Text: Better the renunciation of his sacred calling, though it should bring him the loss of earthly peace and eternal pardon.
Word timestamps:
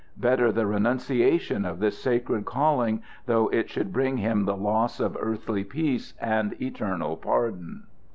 Better 0.17 0.51
the 0.51 0.65
renunciation 0.65 1.63
of 1.63 1.79
his 1.81 1.95
sacred 1.95 2.43
calling, 2.43 3.03
though 3.27 3.49
it 3.49 3.69
should 3.69 3.93
bring 3.93 4.17
him 4.17 4.45
the 4.45 4.57
loss 4.57 4.99
of 4.99 5.15
earthly 5.19 5.63
peace 5.63 6.15
and 6.19 6.59
eternal 6.59 7.15
pardon. 7.15 7.83